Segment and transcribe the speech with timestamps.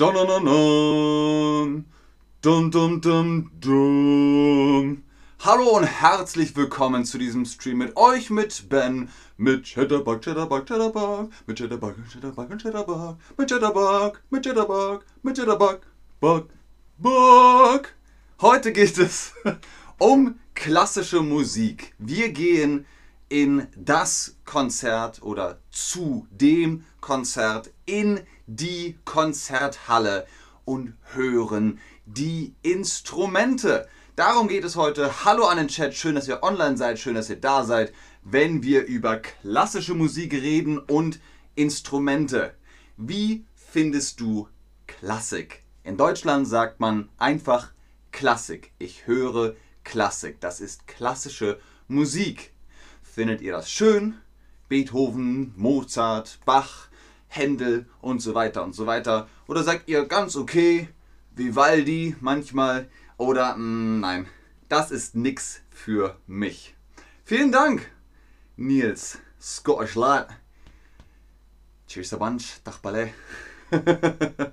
[0.00, 1.84] Dun, dun, dun,
[2.40, 2.70] dun.
[2.70, 5.04] Dun, dun, dun.
[5.40, 11.28] Hallo und herzlich willkommen zu diesem Stream mit euch, mit Ben, mit Chatterbug, Chatterbug, Chatterbug,
[11.46, 15.80] mit Chatterbug, Chatterbug Chatterbug, mit Chatterbug, mit Chatterbug, mit Chatterbug,
[16.18, 16.48] Bug,
[16.96, 17.94] Bug.
[18.40, 19.34] Heute geht es
[19.98, 21.94] um klassische Musik.
[21.98, 22.86] Wir gehen
[23.30, 30.26] in das Konzert oder zu dem Konzert in die Konzerthalle
[30.66, 33.88] und hören die Instrumente.
[34.16, 35.24] Darum geht es heute.
[35.24, 38.62] Hallo an den Chat, schön, dass ihr online seid, schön, dass ihr da seid, wenn
[38.64, 41.20] wir über klassische Musik reden und
[41.54, 42.54] Instrumente.
[42.96, 44.48] Wie findest du
[44.86, 45.62] Klassik?
[45.84, 47.70] In Deutschland sagt man einfach
[48.10, 48.72] Klassik.
[48.78, 49.54] Ich höre
[49.84, 50.40] Klassik.
[50.40, 52.49] Das ist klassische Musik.
[53.20, 54.14] Findet ihr das schön?
[54.70, 56.88] Beethoven, Mozart, Bach,
[57.28, 59.28] Händel und so weiter und so weiter?
[59.46, 60.88] Oder sagt ihr ganz okay,
[61.36, 62.88] Vivaldi manchmal?
[63.18, 64.26] Oder mh, mm, nein,
[64.70, 66.74] das ist nix für mich.
[67.22, 67.90] Vielen Dank,
[68.56, 70.28] Nils Scottish Lad.
[71.88, 73.12] Cheers a bunch, Dach Ballet.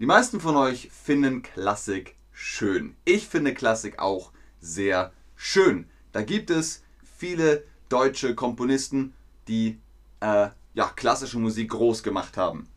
[0.00, 2.96] Die meisten von euch finden Klassik schön.
[3.04, 5.88] Ich finde Klassik auch sehr schön.
[6.14, 6.84] Da gibt es
[7.18, 9.14] viele deutsche Komponisten,
[9.48, 9.80] die
[10.20, 12.68] äh, ja, klassische Musik groß gemacht haben.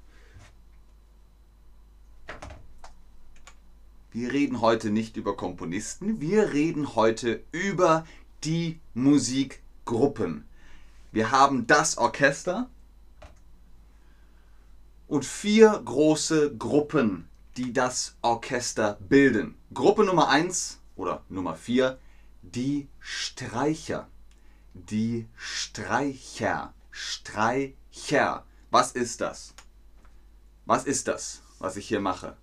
[4.12, 8.08] Wir reden heute nicht über Komponisten, wir reden heute über
[8.44, 10.48] die Musikgruppen.
[11.12, 12.68] Wir haben das Orchester
[15.08, 19.54] und vier große Gruppen, die das Orchester bilden.
[19.76, 22.00] Gruppe Nummer 1 oder Nummer 4
[22.52, 24.08] die Streicher.
[24.74, 26.74] Die Streicher.
[26.92, 28.46] Streicher.
[28.70, 29.54] Was ist das?
[30.66, 32.38] Was ist das, was ich hier mache?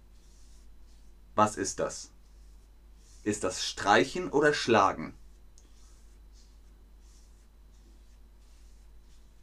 [1.34, 2.11] Was ist das?
[3.23, 5.14] Ist das Streichen oder Schlagen?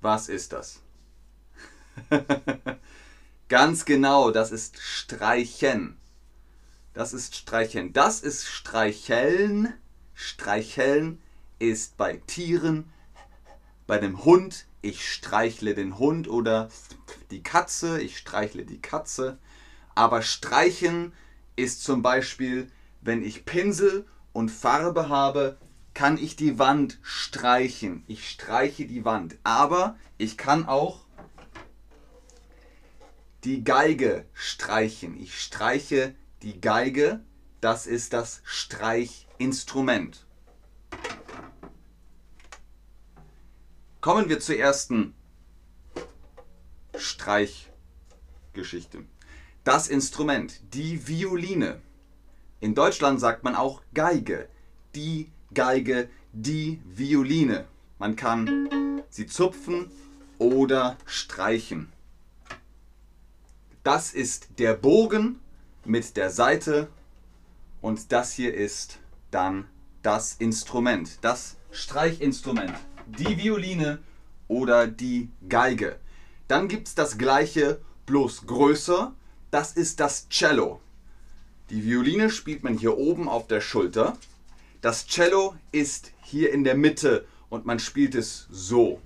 [0.02, 0.82] Was ist das?
[3.50, 5.98] Ganz genau, das ist Streichen.
[6.94, 7.94] Das ist Streichen.
[7.94, 9.74] Das ist Streicheln
[10.22, 11.20] Streicheln
[11.58, 12.92] ist bei Tieren,
[13.88, 16.70] bei dem Hund, ich streichle den Hund oder
[17.32, 19.40] die Katze, ich streichle die Katze.
[19.96, 21.14] Aber streichen
[21.56, 22.72] ist zum Beispiel,
[23.02, 25.58] wenn ich Pinsel und Farbe habe,
[25.94, 28.04] kann ich die Wand streichen.
[28.08, 29.38] Ich streiche die Wand.
[29.44, 31.02] Aber ich kann auch
[33.44, 35.20] die Geige streichen.
[35.20, 37.22] Ich streiche die Geige.
[37.62, 39.32] Das ist das Streichen.
[39.42, 40.24] Instrument.
[44.02, 45.16] Kommen wir zur ersten
[46.96, 49.04] Streichgeschichte.
[49.64, 51.82] Das Instrument, die Violine.
[52.60, 54.48] In Deutschland sagt man auch Geige.
[54.94, 57.66] Die Geige, die Violine.
[57.98, 59.90] Man kann sie zupfen
[60.38, 61.92] oder streichen.
[63.84, 65.40] Das ist der Bogen
[65.84, 66.90] mit der Seite
[67.82, 69.00] und das hier ist
[69.32, 69.68] dann
[70.04, 72.74] das Instrument, das Streichinstrument,
[73.08, 74.00] die Violine
[74.48, 76.00] oder die Geige.
[76.48, 79.14] Dann gibt es das gleiche, bloß größer,
[79.52, 80.82] das ist das Cello.
[81.70, 84.18] Die Violine spielt man hier oben auf der Schulter.
[84.82, 89.02] Das Cello ist hier in der Mitte und man spielt es so.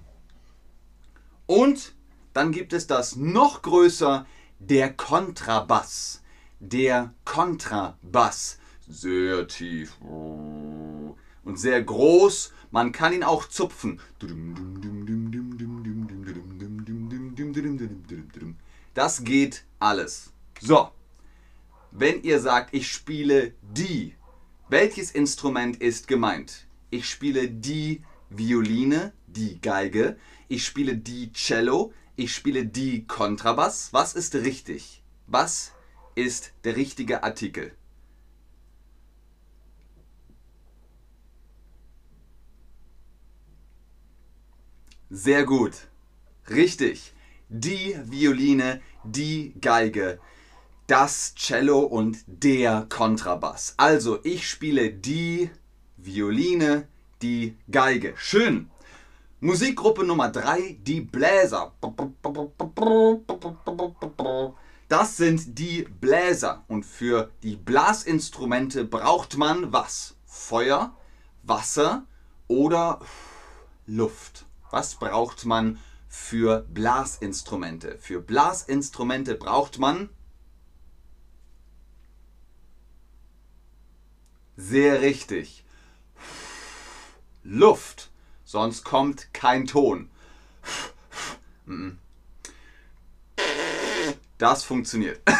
[1.45, 1.93] Und
[2.33, 4.25] dann gibt es das noch größer,
[4.59, 6.21] der Kontrabass.
[6.59, 12.53] Der Kontrabass sehr tief und sehr groß.
[12.71, 13.99] Man kann ihn auch zupfen.
[18.93, 20.31] Das geht alles.
[20.61, 20.89] So,
[21.91, 24.15] wenn ihr sagt, ich spiele die,
[24.69, 26.65] welches Instrument ist gemeint?
[26.89, 30.17] Ich spiele die Violine, die Geige,
[30.47, 33.89] ich spiele die Cello, ich spiele die Kontrabass.
[33.91, 35.03] Was ist richtig?
[35.27, 35.71] Was
[36.15, 37.73] ist der richtige Artikel?
[45.09, 45.87] Sehr gut.
[46.49, 47.13] Richtig.
[47.49, 50.19] Die Violine, die Geige,
[50.87, 53.75] das Cello und der Kontrabass.
[53.77, 55.51] Also ich spiele die
[55.97, 56.87] Violine,
[57.21, 58.13] die Geige.
[58.17, 58.69] Schön.
[59.41, 61.73] Musikgruppe Nummer 3, die Bläser.
[64.87, 66.63] Das sind die Bläser.
[66.67, 70.15] Und für die Blasinstrumente braucht man was?
[70.25, 70.95] Feuer,
[71.43, 72.05] Wasser
[72.47, 72.99] oder
[73.85, 74.44] Luft.
[74.71, 75.79] Was braucht man
[76.15, 77.97] für Blasinstrumente.
[77.99, 80.09] Für Blasinstrumente braucht man
[84.55, 85.65] sehr richtig
[87.43, 88.09] Luft,
[88.43, 90.09] sonst kommt kein Ton.
[94.37, 95.21] Das funktioniert.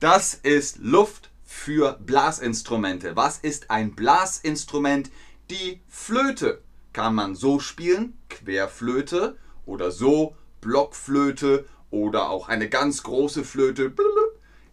[0.00, 3.16] Das ist Luft für Blasinstrumente.
[3.16, 5.10] Was ist ein Blasinstrument?
[5.50, 6.62] Die Flöte.
[6.92, 13.92] Kann man so spielen, Querflöte oder so, Blockflöte oder auch eine ganz große Flöte.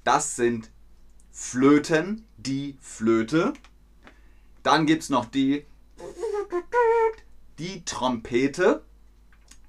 [0.03, 0.71] Das sind
[1.31, 3.53] Flöten, die Flöte.
[4.63, 5.65] Dann gibt es noch die,
[7.59, 8.83] die Trompete,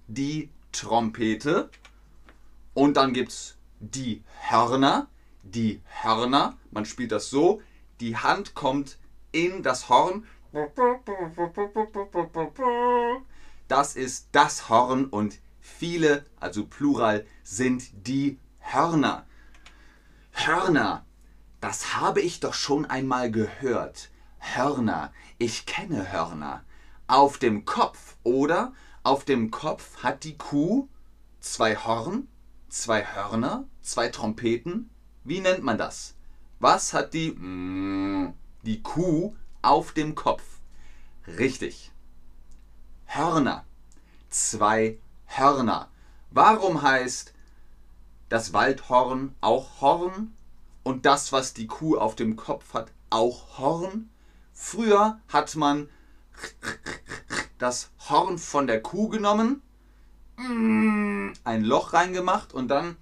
[0.07, 1.71] die Trompete.
[2.75, 5.09] Und dann gibt es die Hörner,
[5.43, 6.57] die Hörner.
[6.71, 7.61] Man spielt das so,
[8.01, 8.99] die Hand kommt
[9.33, 10.27] in das Horn.
[13.69, 19.27] Das ist das Horn und viele, also Plural, sind die Hörner.
[20.33, 21.05] Hörner,
[21.61, 24.11] das habe ich doch schon einmal gehört.
[24.39, 26.65] Hörner, ich kenne Hörner.
[27.07, 28.73] Auf dem Kopf, oder?
[29.03, 30.89] Auf dem Kopf hat die Kuh
[31.41, 32.29] zwei Horn,
[32.69, 34.91] zwei Hörner, zwei Trompeten.
[35.25, 36.15] Wie nennt man das?
[36.61, 37.35] Was hat die,
[38.65, 40.43] die Kuh auf dem Kopf?
[41.27, 41.91] Richtig.
[43.07, 43.65] Hörner.
[44.31, 45.89] Zwei Hörner.
[46.31, 47.33] Warum heißt
[48.29, 50.37] das Waldhorn auch Horn
[50.83, 54.11] und das, was die Kuh auf dem Kopf hat, auch Horn?
[54.53, 55.89] Früher hat man
[57.59, 59.63] das Horn von der Kuh genommen,
[60.37, 62.97] ein Loch reingemacht und dann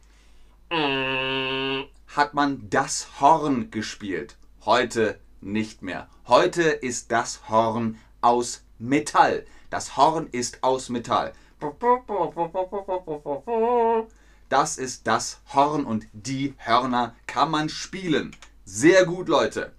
[2.09, 4.37] hat man das Horn gespielt.
[4.65, 6.09] Heute nicht mehr.
[6.27, 9.47] Heute ist das Horn aus Metall.
[9.71, 11.33] Das Horn ist aus Metall.
[14.49, 18.37] Das ist das Horn und die Hörner kann man spielen.
[18.65, 19.73] Sehr gut, Leute.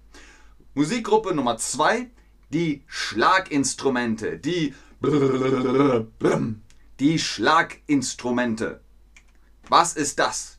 [0.74, 2.10] Musikgruppe Nummer 2,
[2.50, 4.38] die Schlaginstrumente.
[4.38, 4.74] Die
[6.98, 8.80] die Schlaginstrumente.
[9.68, 10.58] Was ist das?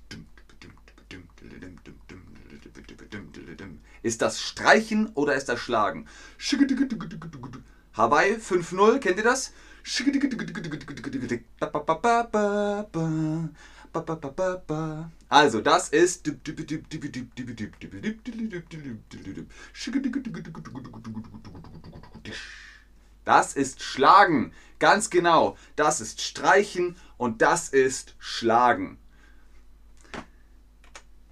[4.02, 6.08] Ist das Streichen oder ist das Schlagen?
[7.94, 9.52] Hawaii 5-0, kennt ihr das?
[15.30, 16.30] Also, das ist.
[23.26, 24.54] Das ist Schlagen.
[24.80, 25.58] Ganz genau.
[25.76, 28.98] Das ist Streichen und das ist Schlagen.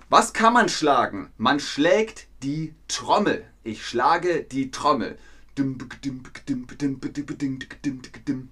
[0.09, 1.33] Was kann man schlagen?
[1.37, 3.45] Man schlägt die Trommel.
[3.63, 5.17] Ich schlage die Trommel.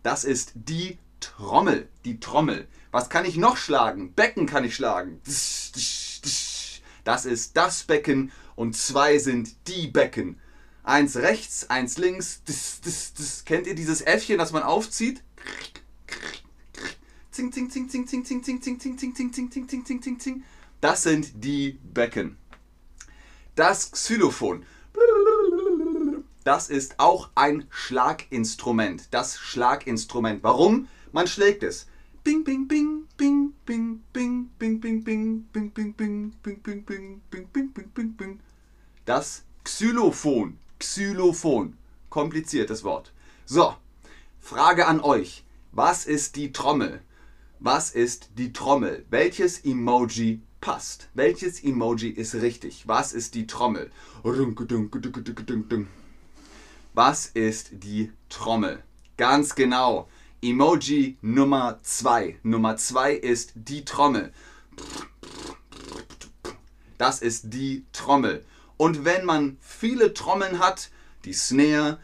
[0.03, 1.87] Das ist die Trommel.
[2.03, 2.67] Die Trommel.
[2.91, 4.11] Was kann ich noch schlagen?
[4.13, 5.21] Becken kann ich schlagen.
[7.05, 10.41] Das ist das Becken und zwei sind die Becken.
[10.83, 12.41] Eins rechts, eins links.
[13.45, 15.23] Kennt ihr dieses Äffchen, das man aufzieht?
[17.31, 20.01] Zing, zing, zing, zing, zing, zing, zing, zing, zing, zing, zing, zing, zing, zing, zing,
[20.01, 20.43] zing, zing.
[20.81, 22.37] Das sind die Becken.
[23.55, 24.65] Das Xylophon.
[26.43, 29.07] Das ist auch ein Schlaginstrument.
[29.11, 30.43] Das Schlaginstrument.
[30.43, 30.87] Warum?
[31.11, 31.87] Man schlägt es.
[32.23, 37.21] Bing, bing, bing, bing, bing, bing, bing, bing, bing, bing, bing, bing, bing, bing, bing,
[37.31, 38.39] bing, bing, bing, bing, bing.
[39.05, 40.57] Das Xylophon.
[40.79, 41.77] Xylophon.
[42.09, 43.11] Kompliziertes Wort.
[43.45, 43.75] So,
[44.39, 45.43] Frage an euch.
[45.71, 47.01] Was ist die Trommel?
[47.59, 49.05] Was ist die Trommel?
[49.09, 51.09] Welches Emoji passt?
[51.13, 52.87] Welches Emoji ist richtig?
[52.87, 53.91] Was ist die Trommel?
[56.95, 58.81] Was ist die Trommel?
[59.15, 60.09] Ganz genau.
[60.41, 62.39] Emoji Nummer 2.
[62.41, 64.33] Nummer 2 ist die Trommel.
[66.97, 68.43] Das ist die Trommel.
[68.75, 70.89] Und wenn man viele Trommeln hat,
[71.25, 71.99] die Snare,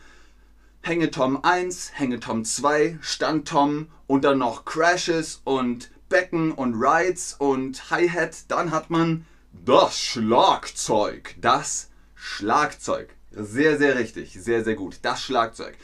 [0.83, 8.51] Hängetom 1, Hängetom 2, Standtom und dann noch Crashes und Becken und Rides und Hi-Hat,
[8.51, 9.25] dann hat man
[9.65, 11.35] das Schlagzeug.
[11.39, 13.15] Das Schlagzeug.
[13.31, 14.33] Sehr, sehr richtig.
[14.33, 14.99] Sehr, sehr gut.
[15.01, 15.77] Das Schlagzeug.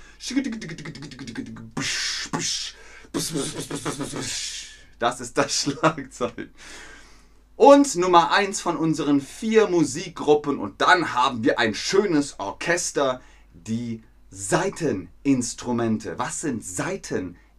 [4.99, 6.49] Das ist das Schlagzeug.
[7.55, 10.59] Und Nummer 1 von unseren vier Musikgruppen.
[10.59, 13.21] Und dann haben wir ein schönes Orchester,
[13.53, 16.19] die Saiteninstrumente.
[16.19, 16.65] Was sind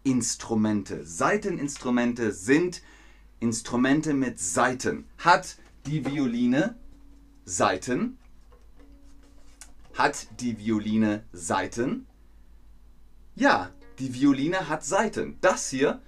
[0.05, 1.05] Saiteninstrumente?
[1.05, 2.83] Saiteninstrumente sind
[3.41, 5.05] Instrumente mit Saiten.
[5.19, 6.77] Hat die Violine
[7.45, 8.19] Saiten?
[9.95, 12.07] Hat die Violine Saiten?
[13.35, 15.39] Ja, die Violine hat Saiten.
[15.41, 16.01] Das hier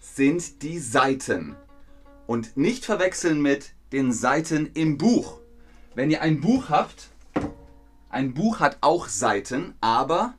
[0.00, 1.56] sind die Seiten.
[2.26, 5.38] Und nicht verwechseln mit den Seiten im Buch.
[5.94, 7.10] Wenn ihr ein Buch habt,
[8.08, 10.34] ein Buch hat auch Seiten, aber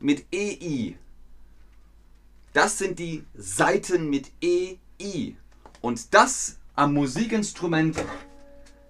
[0.00, 0.96] mit EI.
[2.52, 5.36] Das sind die Seiten mit EI.
[5.80, 7.96] Und das am Musikinstrument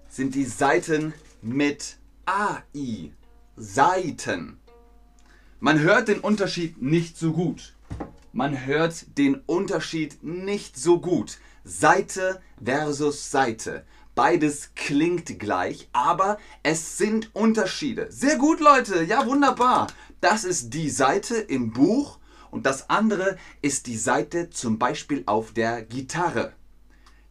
[0.09, 3.11] sind die Seiten mit AI.
[3.55, 4.59] Seiten.
[5.61, 7.73] Man hört den Unterschied nicht so gut.
[8.33, 11.37] Man hört den Unterschied nicht so gut.
[11.63, 13.85] Seite versus Seite.
[14.13, 18.07] Beides klingt gleich, aber es sind Unterschiede.
[18.11, 19.03] Sehr gut, Leute.
[19.03, 19.87] Ja, wunderbar.
[20.19, 22.19] Das ist die Seite im Buch
[22.53, 26.53] und das andere ist die Seite zum Beispiel auf der Gitarre.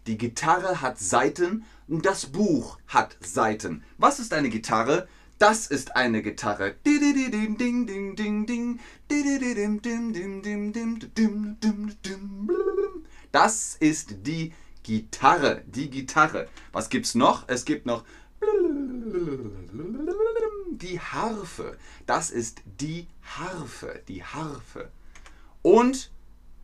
[0.09, 3.85] Die Gitarre hat Seiten und das Buch hat Seiten.
[3.99, 5.07] Was ist eine Gitarre?
[5.39, 6.75] Das ist eine Gitarre.
[13.31, 14.53] Das ist die
[14.83, 15.63] Gitarre.
[15.67, 16.49] Die Gitarre.
[16.73, 17.45] Was gibt's noch?
[17.49, 18.05] Es gibt noch
[20.73, 21.79] die Harfe.
[22.07, 24.03] Das ist die Harfe.
[24.09, 24.91] Die Harfe.
[25.63, 26.11] Und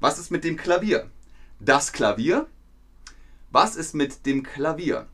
[0.00, 1.10] was ist mit dem Klavier?
[1.60, 2.46] Das Klavier.
[3.50, 5.08] Was ist mit dem Klavier?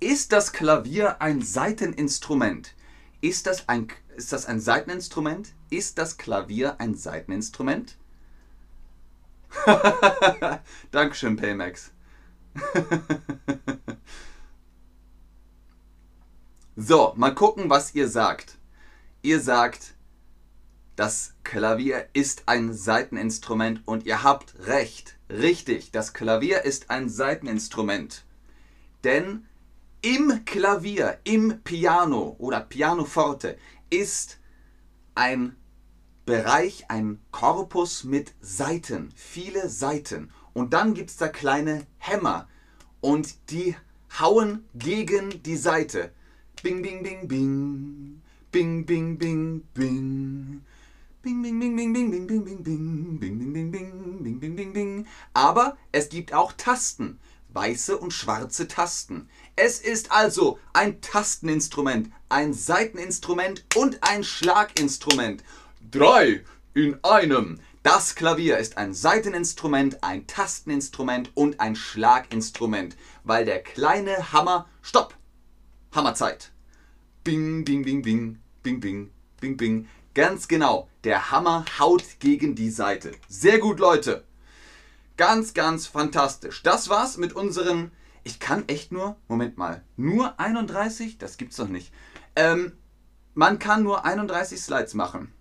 [0.00, 2.74] Ist das Klavier ein Saiteninstrument?
[3.20, 5.54] Ist das ein, ist das ein Saiteninstrument?
[5.70, 7.96] Ist das Klavier ein Saiteninstrument?
[10.90, 11.92] Dankeschön, Paymax.
[16.76, 18.58] so, mal gucken, was ihr sagt.
[19.22, 19.94] Ihr sagt,
[20.96, 25.16] das Klavier ist ein Saiteninstrument und ihr habt recht.
[25.30, 28.24] Richtig, das Klavier ist ein Saiteninstrument.
[29.04, 29.46] Denn
[30.02, 33.56] im Klavier, im Piano oder Pianoforte
[33.90, 34.38] ist
[35.14, 35.56] ein
[36.24, 40.30] Bereich, ein Korpus mit Saiten, viele Saiten.
[40.52, 42.48] Und dann gibt es da kleine Hämmer
[43.00, 43.74] und die
[44.20, 46.12] hauen gegen die Seite.
[46.62, 48.22] Bing, bing, bing, bing.
[48.52, 50.62] Bing, bing, bing, bing.
[51.22, 54.56] Bing, bing, bing, bing, bing, bing, bing, bing, bing, bing, bing, bing, bing, bing, bing,
[54.56, 55.06] bing, bing.
[55.34, 57.20] Aber es gibt auch Tasten
[57.54, 59.28] weiße und schwarze Tasten.
[59.56, 65.42] Es ist also ein Tasteninstrument, ein Saiteninstrument und ein Schlaginstrument.
[65.90, 67.60] Drei in einem.
[67.82, 74.68] Das Klavier ist ein Saiteninstrument, ein Tasteninstrument und ein Schlaginstrument, weil der kleine Hammer.
[74.82, 75.14] Stopp!
[75.92, 76.52] Hammerzeit.
[77.24, 79.10] Bing, bing, bing, bing, bing, bing,
[79.40, 79.88] bing, bing.
[80.14, 83.12] Ganz genau, der Hammer haut gegen die Seite.
[83.28, 84.24] Sehr gut, Leute.
[85.16, 86.62] Ganz, ganz fantastisch.
[86.62, 87.92] Das war's mit unseren.
[88.22, 89.16] Ich kann echt nur.
[89.26, 89.82] Moment mal.
[89.96, 91.16] Nur 31?
[91.16, 91.92] Das gibt's doch nicht.
[92.36, 92.72] Ähm,
[93.32, 95.32] man kann nur 31 Slides machen.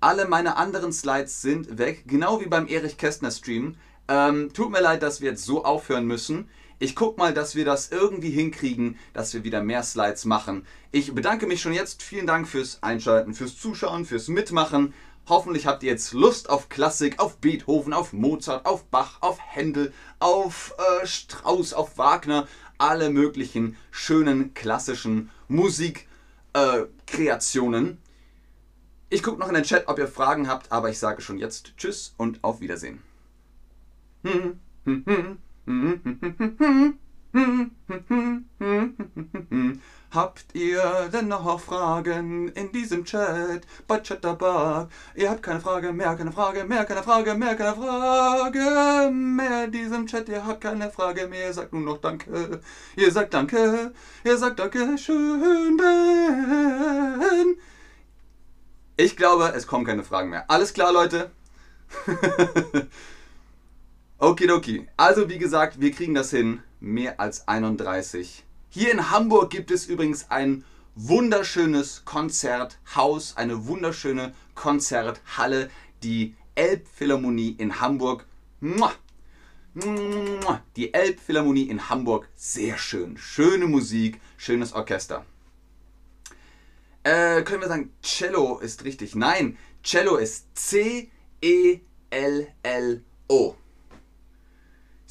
[0.00, 2.02] Alle meine anderen Slides sind weg.
[2.06, 3.76] Genau wie beim Erich Kästner Stream.
[4.08, 6.50] Ähm, tut mir leid, dass wir jetzt so aufhören müssen.
[6.78, 10.66] Ich guck mal, dass wir das irgendwie hinkriegen, dass wir wieder mehr Slides machen.
[10.90, 12.02] Ich bedanke mich schon jetzt.
[12.02, 14.92] Vielen Dank fürs Einschalten, fürs Zuschauen, fürs Mitmachen.
[15.26, 19.92] Hoffentlich habt ihr jetzt Lust auf Klassik, auf Beethoven, auf Mozart, auf Bach, auf Händel,
[20.18, 27.88] auf äh, Strauss, auf Wagner, alle möglichen schönen klassischen Musikkreationen.
[27.88, 27.96] Äh,
[29.08, 31.72] ich gucke noch in den Chat, ob ihr Fragen habt, aber ich sage schon jetzt
[31.78, 33.02] Tschüss und auf Wiedersehen.
[40.14, 44.88] Habt ihr denn noch Fragen in diesem Chat bei Chatterbug?
[45.16, 49.72] Ihr habt keine Frage mehr, keine Frage mehr, keine Frage mehr, keine Frage mehr in
[49.72, 50.28] diesem Chat.
[50.28, 51.48] Ihr habt keine Frage mehr.
[51.48, 52.60] Ihr sagt nur noch Danke.
[52.94, 53.92] Ihr sagt Danke.
[54.22, 57.56] Ihr sagt Danke schön, Ben.
[58.96, 60.48] Ich glaube, es kommen keine Fragen mehr.
[60.48, 61.32] Alles klar, Leute?
[64.24, 64.88] Okidoki.
[64.96, 66.62] Also, wie gesagt, wir kriegen das hin.
[66.80, 70.64] Mehr als 31 hier in Hamburg gibt es übrigens ein
[70.96, 75.70] wunderschönes Konzerthaus, eine wunderschöne Konzerthalle,
[76.02, 78.26] die Elbphilharmonie in Hamburg.
[80.74, 83.16] Die Elbphilharmonie in Hamburg, sehr schön.
[83.16, 85.24] Schöne Musik, schönes Orchester.
[87.04, 89.14] Äh, können wir sagen, Cello ist richtig?
[89.14, 91.84] Nein, Cello ist C-E-L-L-O.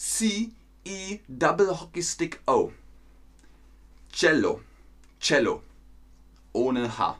[0.04, 2.74] C-E-Double Hockey Stick O.
[4.12, 4.60] Cello.
[5.18, 5.64] Cello.
[6.52, 7.18] Ohne H.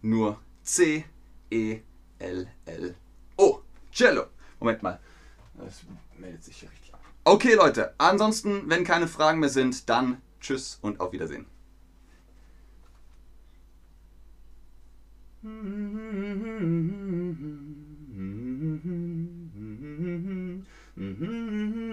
[0.00, 1.04] Nur C,
[1.50, 1.80] E,
[2.18, 2.94] L, L,
[3.36, 3.60] O.
[3.92, 4.28] Cello.
[4.58, 5.00] Moment mal.
[5.54, 5.82] Das
[6.16, 7.00] meldet sich hier richtig ab.
[7.24, 7.94] Okay, Leute.
[7.98, 11.44] Ansonsten, wenn keine Fragen mehr sind, dann tschüss und auf Wiedersehen.
[21.02, 21.24] Mm-hmm.
[21.24, 21.91] mm-hmm.